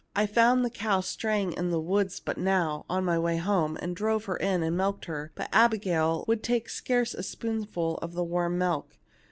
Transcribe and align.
I 0.15 0.25
found 0.25 0.65
the 0.65 0.71
cow 0.71 1.01
straying 1.01 1.53
in 1.53 1.69
the 1.69 1.79
woods 1.79 2.19
but 2.19 2.39
now, 2.39 2.85
on 2.89 3.05
my 3.05 3.19
way 3.19 3.37
home, 3.37 3.77
and 3.83 3.95
drove 3.95 4.25
her 4.25 4.35
in 4.35 4.63
and 4.63 4.75
milked 4.75 5.05
her; 5.05 5.31
but 5.35 5.47
Abigail 5.53 6.25
would 6.27 6.41
take 6.41 6.69
scarce 6.69 7.13
a 7.13 7.21
spoonful 7.21 7.97
of 7.99 8.13
the 8.13 8.23
warm 8.23 8.57
milk. 8.57 8.97